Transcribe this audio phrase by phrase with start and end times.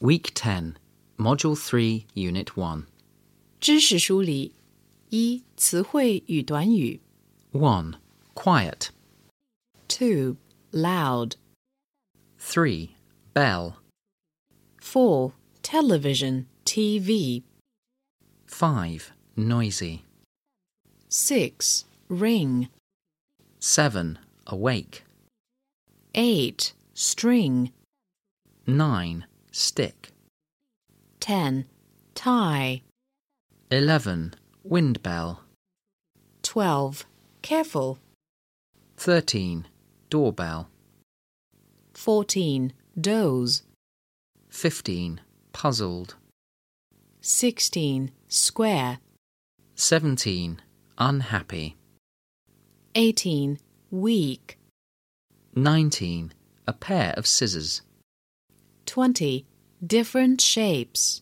[0.00, 0.76] Week 10,
[1.18, 2.86] Module 3, Unit 1.
[3.60, 4.52] 知识梳理
[5.08, 7.00] 一词汇与短语
[7.52, 7.94] 1.
[8.34, 8.90] Quiet.
[9.88, 10.36] two
[10.72, 11.36] loud
[12.38, 12.90] 3.
[13.32, 13.74] Bell.
[14.80, 15.32] four
[15.62, 17.42] television TV
[18.46, 19.12] 5.
[19.36, 20.00] Noisy.
[21.08, 22.68] six ring
[23.60, 24.18] 7.
[24.48, 25.04] Awake.
[26.14, 27.72] eight string
[28.66, 29.24] 9.
[29.51, 30.11] Stick.
[31.19, 31.65] ten
[32.15, 32.81] tie
[33.71, 34.33] 11.
[34.63, 35.41] Wind bell.
[36.41, 37.05] twelve
[37.41, 37.97] careful
[38.97, 39.65] 13.
[40.09, 40.69] Doorbell.
[41.93, 43.63] fourteen doze
[44.49, 45.21] 15.
[45.53, 46.15] Puzzled.
[47.21, 48.99] sixteen square
[49.75, 50.61] 17.
[50.97, 51.75] Unhappy.
[52.95, 53.57] eighteen
[53.91, 54.57] Weak.
[55.55, 56.31] 19.
[56.67, 57.81] A pair of scissors.
[58.89, 59.45] 20.
[59.85, 61.21] Different shapes.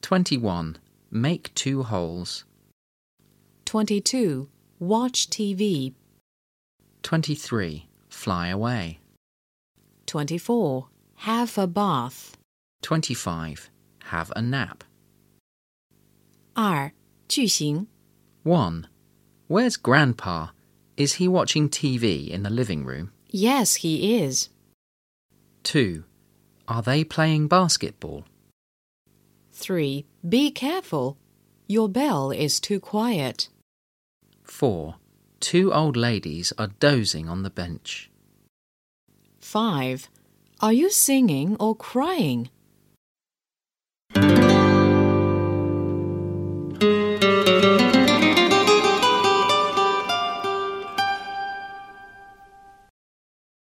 [0.00, 0.78] 21.
[1.12, 2.44] Make two holes.
[3.66, 4.48] 22.
[4.80, 5.94] Watch TV.
[7.04, 7.86] 23.
[8.08, 8.98] Fly away.
[10.06, 10.88] 24.
[11.18, 12.36] Have a bath.
[12.82, 13.70] 25.
[14.06, 14.82] Have a nap.
[16.56, 16.92] 二
[17.28, 17.86] 句型.
[18.42, 18.88] 1.
[19.46, 20.48] Where's Grandpa?
[20.96, 23.12] Is he watching TV in the living room?
[23.30, 24.48] Yes, he is.
[25.62, 26.02] 2.
[26.68, 28.24] Are they playing basketball?
[29.52, 30.06] 3.
[30.28, 31.18] Be careful.
[31.66, 33.48] Your bell is too quiet.
[34.44, 34.96] 4.
[35.40, 38.10] Two old ladies are dozing on the bench.
[39.40, 40.08] 5.
[40.60, 42.50] Are you singing or crying?